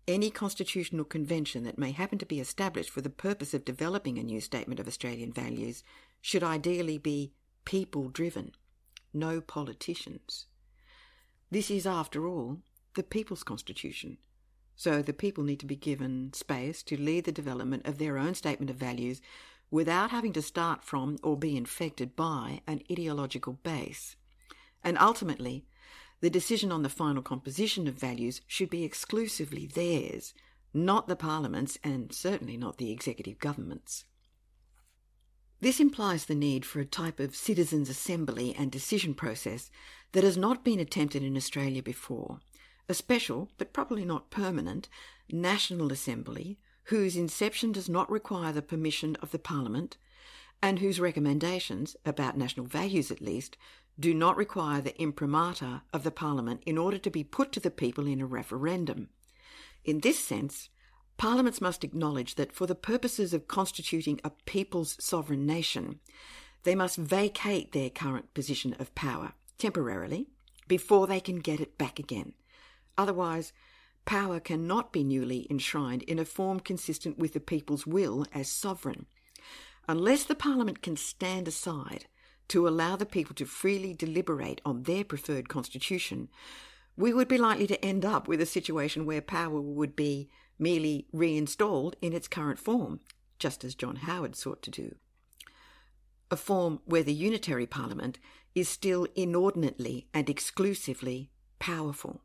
any 0.07 0.29
constitutional 0.29 1.03
convention 1.03 1.63
that 1.63 1.77
may 1.77 1.91
happen 1.91 2.17
to 2.19 2.25
be 2.25 2.39
established 2.39 2.89
for 2.89 3.01
the 3.01 3.09
purpose 3.09 3.53
of 3.53 3.65
developing 3.65 4.17
a 4.17 4.23
new 4.23 4.39
statement 4.39 4.79
of 4.79 4.87
Australian 4.87 5.31
values 5.31 5.83
should 6.21 6.43
ideally 6.43 6.97
be 6.97 7.33
people 7.65 8.09
driven, 8.09 8.51
no 9.13 9.41
politicians. 9.41 10.45
This 11.51 11.69
is, 11.69 11.85
after 11.85 12.27
all, 12.27 12.59
the 12.95 13.03
people's 13.03 13.43
constitution. 13.43 14.17
So 14.75 15.01
the 15.01 15.13
people 15.13 15.43
need 15.43 15.59
to 15.59 15.65
be 15.65 15.75
given 15.75 16.31
space 16.33 16.83
to 16.83 17.01
lead 17.01 17.25
the 17.25 17.31
development 17.31 17.85
of 17.85 17.97
their 17.97 18.17
own 18.17 18.35
statement 18.35 18.69
of 18.69 18.75
values 18.77 19.21
without 19.71 20.11
having 20.11 20.33
to 20.33 20.41
start 20.41 20.83
from 20.83 21.17
or 21.23 21.35
be 21.35 21.57
infected 21.57 22.15
by 22.15 22.61
an 22.67 22.81
ideological 22.91 23.53
base. 23.63 24.15
And 24.83 24.97
ultimately, 24.97 25.65
the 26.19 26.29
decision 26.29 26.71
on 26.71 26.83
the 26.83 26.89
final 26.89 27.21
composition 27.21 27.87
of 27.87 27.95
values 27.95 28.41
should 28.47 28.69
be 28.69 28.83
exclusively 28.83 29.67
theirs, 29.67 30.33
not 30.73 31.07
the 31.07 31.15
Parliament's 31.15 31.77
and 31.83 32.13
certainly 32.13 32.57
not 32.57 32.77
the 32.77 32.91
executive 32.91 33.39
government's. 33.39 34.05
This 35.59 35.79
implies 35.79 36.25
the 36.25 36.35
need 36.35 36.65
for 36.65 36.79
a 36.79 36.85
type 36.85 37.19
of 37.19 37.35
citizens' 37.35 37.89
assembly 37.89 38.55
and 38.57 38.71
decision 38.71 39.13
process 39.13 39.71
that 40.11 40.23
has 40.23 40.37
not 40.37 40.63
been 40.63 40.79
attempted 40.79 41.23
in 41.23 41.35
Australia 41.35 41.81
before, 41.81 42.39
a 42.87 42.93
special, 42.93 43.49
but 43.57 43.73
probably 43.73 44.05
not 44.05 44.29
permanent, 44.29 44.87
National 45.29 45.91
Assembly 45.91 46.59
whose 46.87 47.17
inception 47.17 47.73
does 47.73 47.89
not 47.89 48.09
require 48.09 48.53
the 48.53 48.61
permission 48.61 49.17
of 49.17 49.31
the 49.31 49.39
Parliament 49.39 49.97
and 50.61 50.79
whose 50.79 51.01
recommendations, 51.01 51.97
about 52.05 52.37
national 52.37 52.65
values 52.65 53.11
at 53.11 53.21
least, 53.21 53.57
do 53.99 54.13
not 54.13 54.37
require 54.37 54.81
the 54.81 54.99
imprimatur 55.01 55.81
of 55.93 56.03
the 56.03 56.11
Parliament 56.11 56.61
in 56.65 56.77
order 56.77 56.97
to 56.97 57.09
be 57.09 57.23
put 57.23 57.51
to 57.53 57.59
the 57.59 57.71
people 57.71 58.07
in 58.07 58.21
a 58.21 58.25
referendum. 58.25 59.09
In 59.83 60.01
this 60.01 60.19
sense, 60.19 60.69
Parliaments 61.17 61.59
must 61.59 61.83
acknowledge 61.83 62.35
that 62.35 62.53
for 62.53 62.67
the 62.67 62.75
purposes 62.75 63.33
of 63.33 63.47
constituting 63.47 64.21
a 64.23 64.29
people's 64.45 64.95
sovereign 65.03 65.47
nation, 65.47 65.99
they 66.61 66.75
must 66.75 66.97
vacate 66.97 67.71
their 67.71 67.89
current 67.89 68.33
position 68.35 68.75
of 68.77 68.93
power 68.93 69.33
temporarily 69.57 70.27
before 70.67 71.07
they 71.07 71.19
can 71.19 71.39
get 71.39 71.59
it 71.59 71.77
back 71.77 71.97
again. 71.97 72.33
Otherwise, 72.99 73.51
power 74.05 74.39
cannot 74.39 74.93
be 74.93 75.03
newly 75.03 75.47
enshrined 75.49 76.03
in 76.03 76.19
a 76.19 76.25
form 76.25 76.59
consistent 76.59 77.17
with 77.17 77.33
the 77.33 77.39
people's 77.39 77.87
will 77.87 78.27
as 78.31 78.47
sovereign. 78.47 79.07
Unless 79.89 80.25
the 80.25 80.35
Parliament 80.35 80.83
can 80.83 80.97
stand 80.97 81.47
aside 81.47 82.05
to 82.49 82.67
allow 82.67 82.95
the 82.95 83.05
people 83.05 83.35
to 83.35 83.45
freely 83.45 83.93
deliberate 83.93 84.61
on 84.65 84.83
their 84.83 85.03
preferred 85.03 85.49
constitution, 85.49 86.29
we 86.95 87.13
would 87.13 87.27
be 87.27 87.37
likely 87.37 87.67
to 87.67 87.83
end 87.85 88.05
up 88.05 88.27
with 88.27 88.41
a 88.41 88.45
situation 88.45 89.05
where 89.05 89.21
power 89.21 89.61
would 89.61 89.95
be 89.95 90.29
merely 90.57 91.07
reinstalled 91.11 91.95
in 92.01 92.13
its 92.13 92.27
current 92.27 92.59
form, 92.59 92.99
just 93.37 93.63
as 93.63 93.75
John 93.75 93.97
Howard 93.97 94.35
sought 94.35 94.61
to 94.63 94.71
do. 94.71 94.95
A 96.31 96.35
form 96.35 96.81
where 96.85 97.03
the 97.03 97.13
unitary 97.13 97.67
parliament 97.67 98.19
is 98.55 98.67
still 98.67 99.07
inordinately 99.15 100.07
and 100.13 100.29
exclusively 100.29 101.29
powerful. 101.59 102.21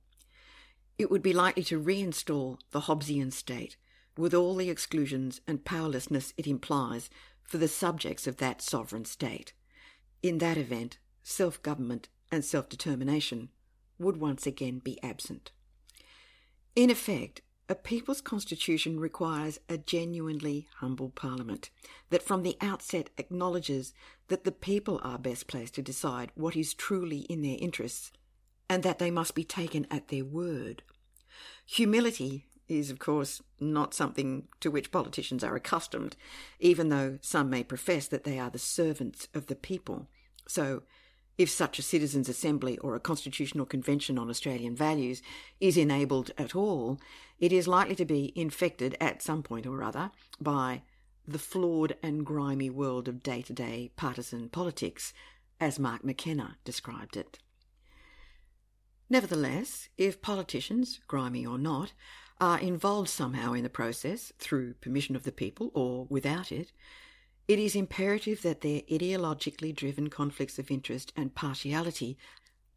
It 0.99 1.11
would 1.11 1.23
be 1.23 1.33
likely 1.33 1.63
to 1.65 1.81
reinstall 1.81 2.59
the 2.71 2.83
Hobbesian 2.83 3.33
state 3.33 3.77
with 4.17 4.35
all 4.35 4.55
the 4.55 4.71
exclusions 4.71 5.41
and 5.47 5.65
powerlessness 5.65 6.33
it 6.37 6.47
implies 6.47 7.11
for 7.45 7.59
the 7.59 7.69
subjects 7.69 8.27
of 8.27 8.39
that 8.39 8.63
sovereign 8.63 9.05
state. 9.05 9.53
In 10.23 10.39
that 10.39 10.57
event, 10.57 10.99
self 11.23 11.61
government 11.63 12.09
and 12.31 12.45
self 12.45 12.69
determination 12.69 13.49
would 13.99 14.17
once 14.17 14.47
again 14.47 14.79
be 14.79 15.03
absent. 15.03 15.51
In 16.75 16.91
effect, 16.91 17.43
a 17.69 17.75
people's 17.75 18.21
constitution 18.21 19.01
requires 19.01 19.59
a 19.69 19.79
genuinely 19.79 20.69
humble 20.77 21.11
parliament 21.11 21.71
that 22.11 22.23
from 22.23 22.43
the 22.43 22.57
outset 22.61 23.11
acknowledges 23.19 23.95
that 24.29 24.45
the 24.45 24.53
people 24.53 25.01
are 25.03 25.19
best 25.19 25.47
placed 25.47 25.75
to 25.75 25.83
decide 25.83 26.33
what 26.35 26.57
is 26.57 26.75
truly 26.75 27.21
in 27.21 27.43
their 27.43 27.57
interests 27.59 28.13
and 28.69 28.83
that 28.83 28.99
they 28.99 29.11
must 29.11 29.35
be 29.35 29.45
taken 29.45 29.87
at 29.91 30.09
their 30.09 30.25
word. 30.25 30.83
Humility 31.67 32.47
is, 32.69 32.91
of 32.91 32.99
course, 32.99 33.43
not 33.61 33.95
something 33.95 34.49
to 34.61 34.71
which 34.71 34.91
politicians 34.91 35.45
are 35.45 35.57
accustomed, 35.57 36.17
even 36.61 36.89
though 36.89 37.19
some 37.21 37.51
may 37.51 37.63
profess 37.63 38.07
that 38.09 38.25
they 38.25 38.39
are 38.39 38.51
the 38.51 38.59
servants 38.59 39.29
of 39.35 39.47
the 39.47 39.55
people. 39.55 40.09
So, 40.47 40.83
if 41.39 41.49
such 41.49 41.79
a 41.79 41.83
citizens' 41.83 42.29
assembly 42.29 42.79
or 42.79 42.95
a 42.95 43.01
constitutional 43.01 43.67
convention 43.67 44.19
on 44.19 44.29
Australian 44.29 44.77
values 44.77 45.23
is 45.61 45.77
enabled 45.77 46.31
at 46.37 46.55
all, 46.55 47.01
it 47.39 47.53
is 47.53 47.67
likely 47.67 47.95
to 47.97 48.05
be 48.05 48.33
infected 48.37 48.97
at 49.01 49.23
some 49.23 49.43
point 49.43 49.67
or 49.67 49.83
other 49.83 50.11
by 50.41 50.83
the 51.27 51.39
flawed 51.39 51.97
and 52.03 52.27
grimy 52.27 52.69
world 52.69 53.09
of 53.09 53.23
day 53.23 53.43
to 53.43 53.53
day 53.53 53.91
partisan 53.97 54.49
politics, 54.49 55.13
as 55.61 55.79
Mark 55.79 56.05
McKenna 56.05 56.59
described 56.65 57.17
it. 57.17 57.39
Nevertheless, 59.09 59.89
if 59.99 60.23
politicians, 60.23 61.01
grimy 61.07 61.45
or 61.45 61.59
not, 61.59 61.93
are 62.43 62.59
involved 62.59 63.09
somehow 63.09 63.53
in 63.53 63.63
the 63.63 63.71
process, 63.71 64.33
through 64.41 64.75
permission 64.75 65.15
of 65.15 65.23
the 65.23 65.31
people 65.31 65.71
or 65.75 66.07
without 66.11 66.51
it, 66.51 66.73
it 67.47 67.57
is 67.57 67.77
imperative 67.77 68.43
that 68.43 68.63
their 68.63 68.81
ideologically 68.91 69.73
driven 69.73 70.11
conflicts 70.11 70.59
of 70.59 70.69
interest 70.69 71.13
and 71.15 71.37
partiality 71.37 72.19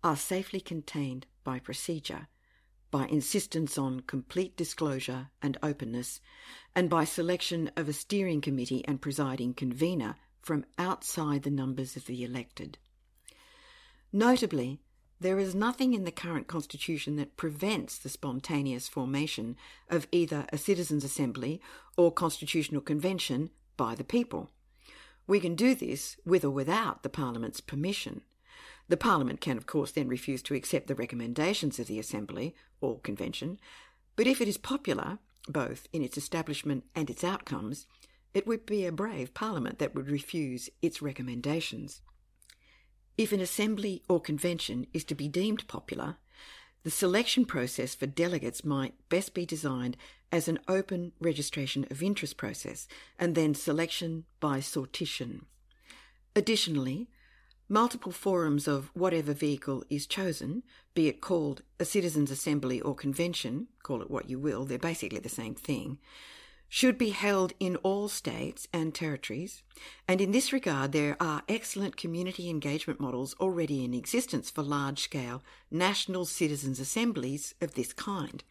are 0.03 0.15
safely 0.15 0.59
contained 0.59 1.25
by 1.43 1.57
procedure, 1.57 2.27
by 2.91 3.07
insistence 3.07 3.75
on 3.75 4.01
complete 4.01 4.55
disclosure 4.55 5.29
and 5.41 5.57
openness, 5.63 6.21
and 6.75 6.87
by 6.87 7.03
selection 7.03 7.71
of 7.75 7.89
a 7.89 7.93
steering 7.93 8.41
committee 8.41 8.85
and 8.87 9.01
presiding 9.01 9.51
convener 9.51 10.15
from 10.43 10.63
outside 10.77 11.41
the 11.41 11.49
numbers 11.49 11.95
of 11.95 12.05
the 12.05 12.23
elected. 12.23 12.77
Notably, 14.13 14.79
there 15.19 15.39
is 15.39 15.55
nothing 15.55 15.93
in 15.93 16.03
the 16.03 16.11
current 16.11 16.47
constitution 16.47 17.15
that 17.15 17.37
prevents 17.37 17.97
the 17.97 18.09
spontaneous 18.09 18.87
formation 18.87 19.55
of 19.89 20.07
either 20.11 20.45
a 20.51 20.57
citizens' 20.57 21.03
assembly 21.03 21.61
or 21.95 22.11
constitutional 22.11 22.81
convention 22.81 23.49
by 23.77 23.95
the 23.95 24.03
people. 24.03 24.51
We 25.27 25.39
can 25.39 25.55
do 25.55 25.73
this 25.73 26.17
with 26.25 26.43
or 26.43 26.51
without 26.51 27.03
the 27.03 27.09
Parliament's 27.09 27.61
permission. 27.61 28.21
The 28.87 28.97
Parliament 28.97 29.41
can, 29.41 29.57
of 29.57 29.65
course, 29.65 29.91
then 29.91 30.07
refuse 30.07 30.43
to 30.43 30.53
accept 30.53 30.87
the 30.87 30.95
recommendations 30.95 31.79
of 31.79 31.87
the 31.87 31.97
Assembly 31.97 32.55
or 32.81 32.99
Convention, 32.99 33.59
but 34.15 34.27
if 34.27 34.39
it 34.39 34.47
is 34.47 34.57
popular, 34.57 35.17
both 35.47 35.87
in 35.91 36.03
its 36.03 36.17
establishment 36.17 36.83
and 36.93 37.09
its 37.09 37.23
outcomes, 37.23 37.87
it 38.33 38.45
would 38.45 38.65
be 38.65 38.85
a 38.85 38.91
brave 38.91 39.33
Parliament 39.33 39.79
that 39.79 39.95
would 39.95 40.09
refuse 40.09 40.69
its 40.81 41.01
recommendations. 41.01 42.01
If 43.17 43.31
an 43.31 43.39
assembly 43.39 44.03
or 44.09 44.19
convention 44.19 44.87
is 44.93 45.05
to 45.05 45.15
be 45.15 45.29
deemed 45.29 45.67
popular, 45.67 46.17
the 46.83 46.91
selection 46.91 47.45
process 47.45 47.95
for 47.95 48.05
delegates 48.05 48.65
might 48.65 48.93
best 49.09 49.33
be 49.33 49.45
designed 49.45 49.95
as 50.31 50.47
an 50.47 50.59
open 50.67 51.13
registration 51.21 51.87
of 51.89 52.03
interest 52.03 52.35
process 52.35 52.87
and 53.17 53.33
then 53.33 53.55
selection 53.55 54.25
by 54.41 54.59
sortition. 54.59 55.41
Additionally, 56.35 57.07
multiple 57.69 58.11
forums 58.11 58.67
of 58.67 58.91
whatever 58.93 59.33
vehicle 59.33 59.85
is 59.89 60.05
chosen, 60.05 60.63
be 60.93 61.07
it 61.07 61.21
called 61.21 61.61
a 61.79 61.85
citizens' 61.85 62.31
assembly 62.31 62.81
or 62.81 62.93
convention, 62.93 63.67
call 63.81 64.01
it 64.01 64.11
what 64.11 64.29
you 64.29 64.37
will, 64.37 64.65
they're 64.65 64.77
basically 64.77 65.19
the 65.19 65.29
same 65.29 65.55
thing, 65.55 65.99
should 66.75 66.97
be 66.97 67.11
held 67.11 67.53
in 67.57 67.77
all 67.77 68.09
states 68.09 68.67
and 68.73 68.93
territories, 68.93 69.63
and 70.09 70.19
in 70.19 70.33
this 70.33 70.51
regard, 70.51 70.91
there 70.91 71.15
are 71.21 71.41
excellent 71.47 71.95
community 71.95 72.49
engagement 72.49 72.99
models 72.99 73.33
already 73.39 73.85
in 73.85 73.93
existence 73.93 74.49
for 74.49 74.61
large 74.61 74.99
scale 74.99 75.41
national 75.71 76.25
citizens' 76.25 76.77
assemblies 76.77 77.55
of 77.61 77.75
this 77.75 77.93
kind. 77.93 78.43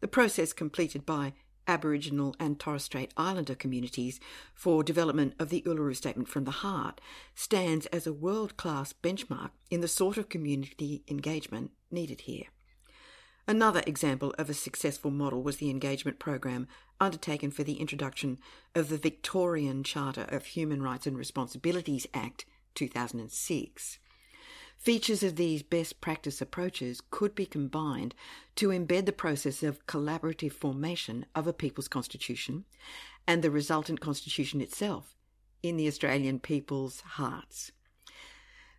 The 0.00 0.08
process 0.08 0.52
completed 0.52 1.06
by 1.06 1.34
Aboriginal 1.68 2.34
and 2.40 2.58
Torres 2.58 2.82
Strait 2.82 3.14
Islander 3.16 3.54
communities 3.54 4.18
for 4.52 4.82
development 4.82 5.34
of 5.38 5.50
the 5.50 5.62
Uluru 5.62 5.94
Statement 5.94 6.28
from 6.28 6.42
the 6.42 6.62
Heart 6.66 7.00
stands 7.36 7.86
as 7.86 8.08
a 8.08 8.12
world 8.12 8.56
class 8.56 8.92
benchmark 8.92 9.50
in 9.70 9.82
the 9.82 9.86
sort 9.86 10.16
of 10.16 10.28
community 10.28 11.04
engagement 11.06 11.70
needed 11.92 12.22
here. 12.22 12.46
Another 13.50 13.82
example 13.84 14.32
of 14.38 14.48
a 14.48 14.54
successful 14.54 15.10
model 15.10 15.42
was 15.42 15.56
the 15.56 15.70
engagement 15.70 16.20
program 16.20 16.68
undertaken 17.00 17.50
for 17.50 17.64
the 17.64 17.80
introduction 17.80 18.38
of 18.76 18.88
the 18.88 18.96
Victorian 18.96 19.82
Charter 19.82 20.22
of 20.28 20.46
Human 20.46 20.80
Rights 20.80 21.04
and 21.04 21.18
Responsibilities 21.18 22.06
Act 22.14 22.44
2006. 22.76 23.98
Features 24.78 25.24
of 25.24 25.34
these 25.34 25.64
best 25.64 26.00
practice 26.00 26.40
approaches 26.40 27.02
could 27.10 27.34
be 27.34 27.44
combined 27.44 28.14
to 28.54 28.68
embed 28.68 29.06
the 29.06 29.10
process 29.10 29.64
of 29.64 29.84
collaborative 29.84 30.52
formation 30.52 31.26
of 31.34 31.48
a 31.48 31.52
people's 31.52 31.88
constitution 31.88 32.66
and 33.26 33.42
the 33.42 33.50
resultant 33.50 33.98
constitution 33.98 34.60
itself 34.60 35.16
in 35.60 35.76
the 35.76 35.88
Australian 35.88 36.38
people's 36.38 37.00
hearts. 37.00 37.72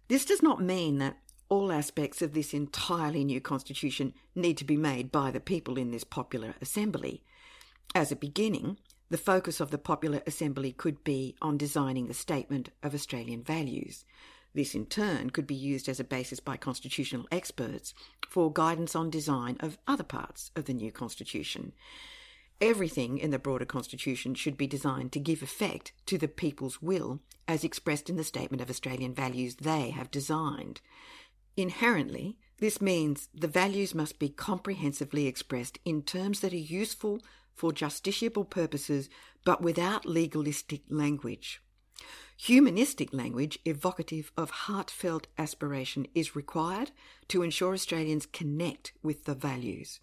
This 0.08 0.24
does 0.24 0.42
not 0.42 0.62
mean 0.62 0.98
that 1.00 1.21
all 1.52 1.70
aspects 1.74 2.22
of 2.22 2.34
this 2.34 2.54
entirely 2.54 3.26
new 3.26 3.42
constitution 3.42 4.14
need 4.34 4.56
to 4.56 4.64
be 4.64 4.78
made 4.78 5.12
by 5.12 5.30
the 5.30 5.40
people 5.42 5.78
in 5.78 5.92
this 5.92 6.06
popular 6.06 6.56
assembly. 6.62 7.22
As 7.94 8.10
a 8.10 8.16
beginning, 8.16 8.78
the 9.10 9.18
focus 9.18 9.60
of 9.60 9.70
the 9.70 9.78
popular 9.78 10.22
assembly 10.26 10.72
could 10.72 11.04
be 11.04 11.36
on 11.42 11.58
designing 11.58 12.08
the 12.08 12.14
statement 12.14 12.70
of 12.82 12.96
Australian 12.96 13.44
values. 13.44 14.06
This, 14.56 14.74
in 14.74 14.86
turn, 14.86 15.30
could 15.30 15.46
be 15.46 15.54
used 15.54 15.90
as 15.90 16.00
a 16.00 16.06
basis 16.06 16.40
by 16.40 16.56
constitutional 16.56 17.28
experts 17.34 17.94
for 18.30 18.52
guidance 18.52 18.96
on 18.96 19.10
design 19.10 19.58
of 19.60 19.78
other 19.86 20.06
parts 20.06 20.52
of 20.56 20.66
the 20.66 20.74
new 20.74 20.92
constitution. 20.92 21.74
Everything 22.62 23.18
in 23.18 23.32
the 23.32 23.40
broader 23.40 23.66
constitution 23.66 24.36
should 24.36 24.56
be 24.56 24.68
designed 24.68 25.12
to 25.12 25.20
give 25.20 25.44
effect 25.44 25.92
to 26.06 26.18
the 26.18 26.30
people's 26.30 26.82
will 26.82 27.20
as 27.46 27.66
expressed 27.66 28.10
in 28.10 28.16
the 28.16 28.24
statement 28.24 28.62
of 28.62 28.70
Australian 28.70 29.14
values 29.14 29.56
they 29.56 29.90
have 29.90 30.12
designed. 30.12 30.80
Inherently, 31.58 32.38
this 32.60 32.80
means 32.80 33.28
the 33.34 33.48
values 33.48 33.94
must 33.94 34.20
be 34.20 34.30
comprehensively 34.30 35.28
expressed 35.28 35.80
in 35.84 36.04
terms 36.04 36.40
that 36.40 36.54
are 36.54 36.58
useful 36.58 37.22
for 37.54 37.72
justiciable 37.72 38.50
purposes 38.50 39.10
but 39.44 39.62
without 39.62 40.06
legalistic 40.06 40.82
language. 40.90 41.62
Humanistic 42.38 43.14
language 43.14 43.60
evocative 43.66 44.32
of 44.36 44.50
heartfelt 44.50 45.28
aspiration 45.38 46.08
is 46.16 46.36
required 46.36 46.92
to 47.28 47.44
ensure 47.44 47.74
Australians 47.74 48.26
connect 48.26 48.94
with 49.04 49.26
the 49.26 49.36
values. 49.36 50.00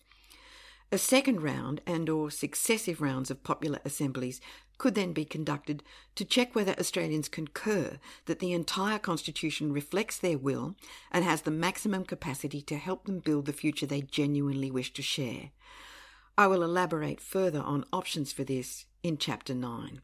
A 0.92 0.98
second 0.98 1.42
round 1.42 1.80
and 1.86 2.08
or 2.08 2.30
successive 2.30 3.00
rounds 3.00 3.30
of 3.30 3.42
popular 3.42 3.80
assemblies 3.84 4.40
could 4.78 4.94
then 4.94 5.12
be 5.12 5.24
conducted 5.24 5.82
to 6.14 6.24
check 6.24 6.54
whether 6.54 6.72
Australians 6.78 7.28
concur 7.28 7.98
that 8.26 8.38
the 8.38 8.52
entire 8.52 8.98
Constitution 8.98 9.72
reflects 9.72 10.16
their 10.18 10.38
will 10.38 10.76
and 11.10 11.24
has 11.24 11.42
the 11.42 11.50
maximum 11.50 12.04
capacity 12.04 12.62
to 12.62 12.76
help 12.76 13.04
them 13.04 13.18
build 13.18 13.46
the 13.46 13.52
future 13.52 13.86
they 13.86 14.00
genuinely 14.00 14.70
wish 14.70 14.92
to 14.92 15.02
share. 15.02 15.50
I 16.38 16.46
will 16.46 16.62
elaborate 16.62 17.20
further 17.20 17.60
on 17.60 17.84
options 17.92 18.32
for 18.32 18.44
this 18.44 18.86
in 19.02 19.18
Chapter 19.18 19.54
9. 19.54 20.00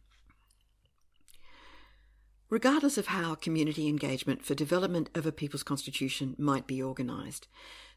Regardless 2.50 2.98
of 2.98 3.06
how 3.06 3.34
community 3.34 3.88
engagement 3.88 4.44
for 4.44 4.54
development 4.54 5.10
of 5.14 5.26
a 5.26 5.32
people's 5.32 5.62
constitution 5.62 6.36
might 6.38 6.66
be 6.66 6.82
organised, 6.82 7.48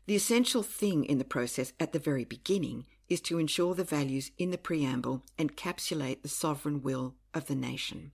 the 0.07 0.15
essential 0.15 0.63
thing 0.63 1.03
in 1.03 1.17
the 1.17 1.25
process 1.25 1.73
at 1.79 1.91
the 1.91 1.99
very 1.99 2.23
beginning 2.23 2.85
is 3.09 3.21
to 3.21 3.37
ensure 3.37 3.75
the 3.75 3.83
values 3.83 4.31
in 4.37 4.51
the 4.51 4.57
preamble 4.57 5.21
encapsulate 5.37 6.21
the 6.21 6.29
sovereign 6.29 6.81
will 6.81 7.13
of 7.33 7.47
the 7.47 7.55
nation. 7.55 8.11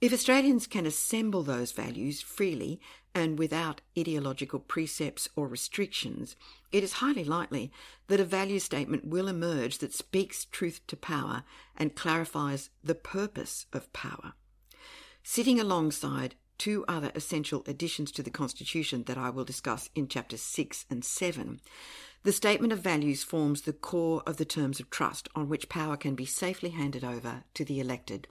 If 0.00 0.12
Australians 0.12 0.66
can 0.66 0.86
assemble 0.86 1.42
those 1.42 1.72
values 1.72 2.22
freely 2.22 2.80
and 3.14 3.38
without 3.38 3.82
ideological 3.98 4.60
precepts 4.60 5.28
or 5.36 5.48
restrictions, 5.48 6.36
it 6.72 6.82
is 6.82 6.94
highly 6.94 7.24
likely 7.24 7.70
that 8.06 8.20
a 8.20 8.24
value 8.24 8.60
statement 8.60 9.04
will 9.04 9.28
emerge 9.28 9.78
that 9.78 9.92
speaks 9.92 10.46
truth 10.46 10.80
to 10.86 10.96
power 10.96 11.42
and 11.76 11.96
clarifies 11.96 12.70
the 12.82 12.94
purpose 12.94 13.66
of 13.72 13.92
power. 13.92 14.32
Sitting 15.22 15.60
alongside 15.60 16.36
two 16.60 16.84
other 16.86 17.10
essential 17.14 17.64
additions 17.66 18.12
to 18.12 18.22
the 18.22 18.30
Constitution 18.30 19.04
that 19.04 19.16
I 19.16 19.30
will 19.30 19.46
discuss 19.46 19.88
in 19.94 20.08
chapters 20.08 20.42
6 20.42 20.84
and 20.90 21.02
7, 21.02 21.58
the 22.22 22.32
Statement 22.32 22.70
of 22.70 22.80
Values 22.80 23.22
forms 23.22 23.62
the 23.62 23.72
core 23.72 24.22
of 24.26 24.36
the 24.36 24.44
terms 24.44 24.78
of 24.78 24.90
trust 24.90 25.26
on 25.34 25.48
which 25.48 25.70
power 25.70 25.96
can 25.96 26.14
be 26.14 26.26
safely 26.26 26.68
handed 26.68 27.02
over 27.02 27.44
to 27.54 27.64
the 27.64 27.80
elected. 27.80 28.28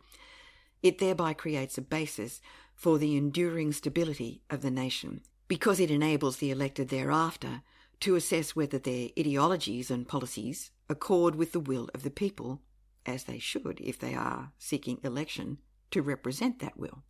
It 0.83 0.99
thereby 0.99 1.33
creates 1.33 1.79
a 1.79 1.81
basis 1.81 2.39
for 2.75 2.99
the 2.99 3.17
enduring 3.17 3.71
stability 3.71 4.43
of 4.51 4.61
the 4.61 4.69
nation, 4.69 5.21
because 5.47 5.79
it 5.79 5.89
enables 5.89 6.37
the 6.37 6.51
elected 6.51 6.89
thereafter 6.89 7.63
to 8.01 8.15
assess 8.15 8.55
whether 8.55 8.77
their 8.77 9.09
ideologies 9.17 9.89
and 9.89 10.07
policies 10.07 10.69
accord 10.87 11.33
with 11.33 11.51
the 11.51 11.59
will 11.59 11.89
of 11.95 12.03
the 12.03 12.11
people, 12.11 12.61
as 13.07 13.23
they 13.23 13.39
should 13.39 13.79
if 13.81 13.97
they 13.97 14.13
are 14.13 14.51
seeking 14.59 14.99
election 15.03 15.57
to 15.89 16.03
represent 16.03 16.59
that 16.59 16.77
will. 16.77 17.01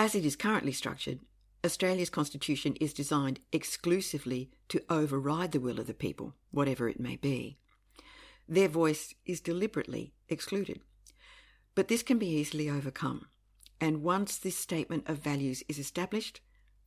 As 0.00 0.14
it 0.14 0.24
is 0.24 0.34
currently 0.34 0.72
structured, 0.72 1.18
Australia's 1.62 2.08
constitution 2.08 2.74
is 2.80 2.94
designed 2.94 3.38
exclusively 3.52 4.50
to 4.70 4.82
override 4.88 5.52
the 5.52 5.60
will 5.60 5.78
of 5.78 5.88
the 5.88 5.92
people, 5.92 6.34
whatever 6.50 6.88
it 6.88 6.98
may 6.98 7.16
be. 7.16 7.58
Their 8.48 8.68
voice 8.68 9.14
is 9.26 9.42
deliberately 9.42 10.14
excluded. 10.30 10.80
But 11.74 11.88
this 11.88 12.02
can 12.02 12.18
be 12.18 12.28
easily 12.28 12.70
overcome, 12.70 13.26
and 13.78 14.02
once 14.02 14.38
this 14.38 14.56
statement 14.56 15.06
of 15.06 15.18
values 15.18 15.62
is 15.68 15.78
established, 15.78 16.40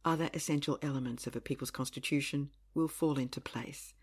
other 0.03 0.31
essential 0.33 0.79
elements 0.81 1.27
of 1.27 1.35
a 1.35 1.39
people's 1.39 1.69
constitution 1.69 2.49
will 2.73 2.87
fall 2.87 3.19
into 3.19 3.39
place. 3.39 3.93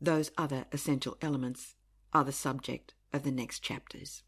Those 0.00 0.30
other 0.38 0.64
essential 0.72 1.18
elements 1.20 1.74
are 2.14 2.24
the 2.24 2.32
subject 2.32 2.94
of 3.12 3.24
the 3.24 3.30
next 3.30 3.58
chapters. 3.58 4.22